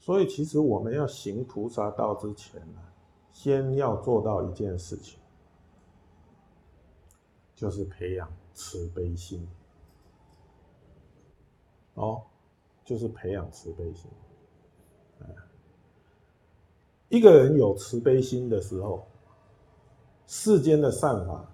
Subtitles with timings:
[0.00, 2.80] 所以其实我们要行菩萨道之前呢，
[3.32, 5.20] 先要做到一件事情，
[7.54, 9.46] 就是培养慈悲心。
[11.94, 12.22] 哦，
[12.82, 14.10] 就是培养慈悲心。
[17.10, 19.06] 一个人有慈悲心的时候，
[20.26, 21.44] 世间的善法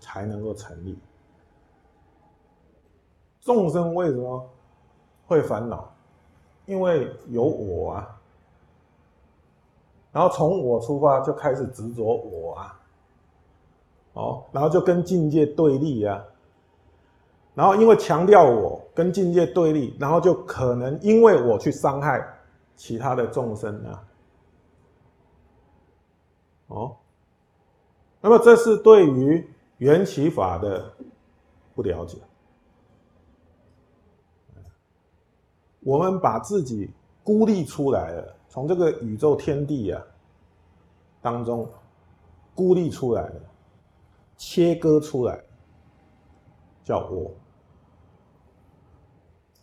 [0.00, 0.98] 才能够成立。
[3.40, 4.50] 众生为什么
[5.26, 5.94] 会烦恼？
[6.68, 8.20] 因为有我啊，
[10.12, 12.80] 然后从我出发就开始执着我啊，
[14.12, 16.22] 哦，然后就跟境界对立啊，
[17.54, 22.22] 然后因为强调我跟境界对立，然后就可能因为我去伤害
[22.76, 24.04] 其他的众生啊，
[26.66, 26.96] 哦，
[28.20, 29.48] 那么这是对于
[29.78, 30.92] 缘起法的
[31.74, 32.18] 不了解。
[35.88, 36.90] 我们把自己
[37.24, 40.04] 孤立出来了，从这个宇宙天地啊
[41.22, 41.66] 当中
[42.54, 43.40] 孤立出来了，
[44.36, 45.42] 切割出来，
[46.84, 47.30] 叫我，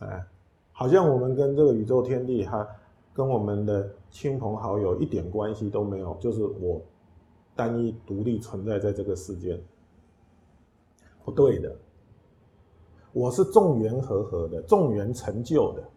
[0.00, 0.26] 哎，
[0.72, 2.66] 好像我们跟这个宇宙天地，哈，
[3.14, 6.82] 跟我们的亲朋好友一点关系都没有，就是我
[7.54, 9.56] 单一独立存在在这个世界，
[11.24, 11.72] 不对的，
[13.12, 15.88] 我是众缘和合的，众缘成就的。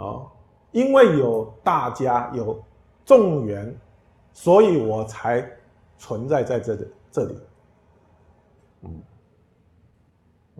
[0.00, 0.32] 哦，
[0.72, 2.58] 因为有大家有
[3.04, 3.78] 众缘，
[4.32, 5.46] 所以我才
[5.98, 7.38] 存在在这里这里。
[8.80, 9.02] 嗯，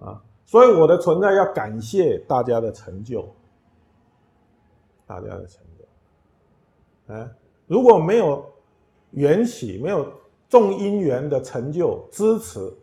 [0.03, 3.27] 啊，所以我的存在要感谢大家的成就，
[5.07, 7.15] 大家的成就。
[7.15, 7.27] 哎，
[7.67, 8.45] 如果没有
[9.13, 10.07] 缘起，没有
[10.51, 12.77] 众因缘的成就支持，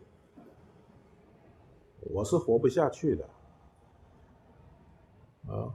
[2.00, 3.24] 我是活不下去的。
[5.54, 5.72] 啊。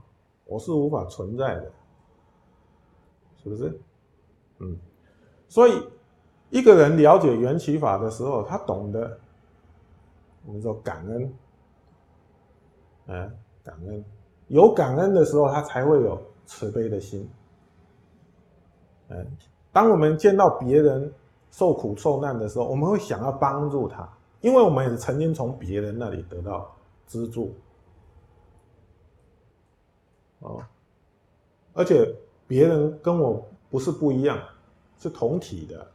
[0.54, 1.72] 我是无法存在的，
[3.42, 3.76] 是不是？
[4.60, 4.78] 嗯，
[5.48, 5.82] 所以
[6.50, 9.18] 一个人了解缘起法的时候，他懂得
[10.46, 11.34] 我们说感恩，
[13.08, 13.28] 哎，
[13.64, 14.04] 感恩，
[14.46, 17.28] 有感恩的时候，他才会有慈悲的心。
[19.08, 19.26] 嗯，
[19.72, 21.12] 当我们见到别人
[21.50, 24.08] 受苦受难的时候，我们会想要帮助他，
[24.40, 26.72] 因为我们也曾经从别人那里得到
[27.06, 27.52] 资助。
[31.74, 32.10] 而且
[32.46, 34.40] 别人跟我不是不一样，
[34.98, 35.86] 是同体的。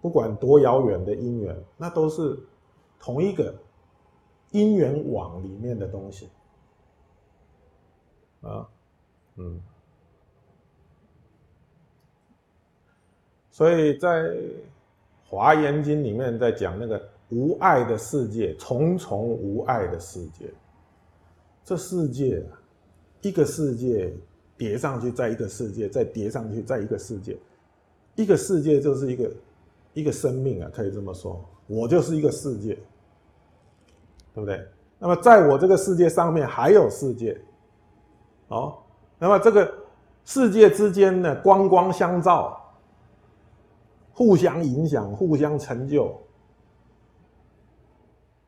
[0.00, 2.38] 不管多遥远的因缘，那都是
[3.00, 3.52] 同一个
[4.52, 6.28] 因缘网里面的东西。
[8.40, 8.68] 啊，
[9.34, 9.60] 嗯，
[13.50, 14.08] 所以在
[15.26, 20.48] 《华严经》里面在讲那个无爱的世界，重重无爱的世界，
[21.64, 22.57] 这世界啊。
[23.28, 24.10] 一个世界
[24.56, 27.36] 叠上去，再一个世界，再叠上去，再一个世界，
[28.14, 29.30] 一个世界就是一个
[29.92, 32.74] 一个生命啊，可以这么说，我就是一个世界，
[34.32, 34.66] 对不对？
[34.98, 37.38] 那么在我这个世界上面还有世界，
[38.48, 38.78] 哦，
[39.18, 39.70] 那么这个
[40.24, 42.58] 世界之间呢，光光相照，
[44.12, 46.18] 互相影响，互相成就。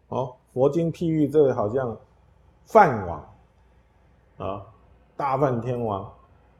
[0.09, 1.97] 哦，佛经譬喻这好像
[2.65, 3.27] 饭网。
[4.41, 4.65] 啊，
[5.19, 6.11] 大梵天王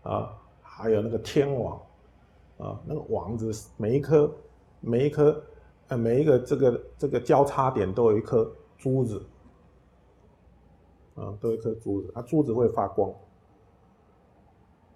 [0.03, 0.31] 啊，
[0.61, 1.81] 还有那个天王
[2.59, 4.31] 啊，那个网子每一颗
[4.81, 5.43] 每一颗
[5.89, 9.27] 呃每一个这个这个交叉点都有一颗珠子
[11.15, 13.11] 啊，都有一颗珠子，它珠子会发光，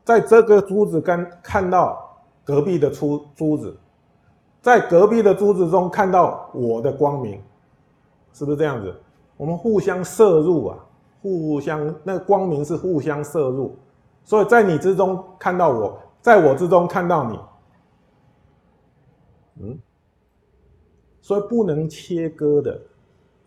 [0.05, 3.75] 在这个珠子跟看到隔壁的出珠子，
[4.61, 7.43] 在隔壁的珠子中看到我的光明，
[8.35, 8.95] 是不是这样子？
[9.39, 10.79] 我们互相摄入啊。
[11.25, 13.75] 互相，那个光明是互相摄入，
[14.25, 17.39] 所以在你之中看到我，在我之中看到你，
[19.63, 19.79] 嗯，
[21.23, 22.79] 所以不能切割的，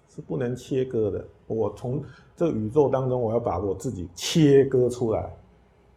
[0.10, 1.24] 是不能切割的。
[1.46, 2.04] 我从
[2.36, 5.38] 这宇宙当中，我要把我自己切割出来，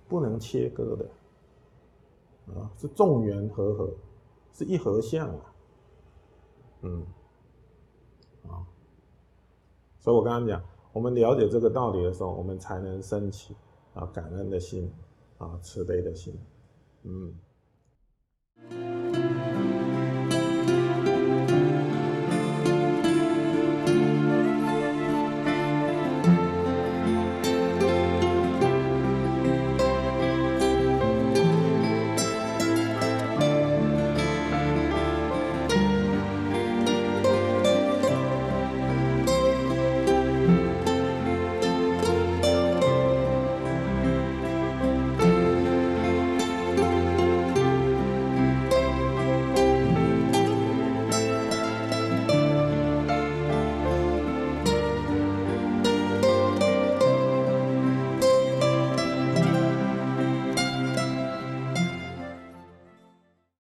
[0.07, 3.91] 不能切割的，啊，是众缘和合，
[4.53, 5.55] 是一合相啊，
[6.83, 7.07] 嗯，
[8.49, 8.61] 啊，
[9.99, 10.63] 所以我刚刚讲。
[10.93, 13.55] 我们了解这个道理的时候，我们才能升起
[13.95, 14.93] 啊感恩的心，
[15.39, 16.39] 啊慈悲的心，
[17.05, 17.35] 嗯。